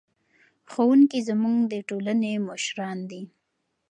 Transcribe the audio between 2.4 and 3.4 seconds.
مشران دي.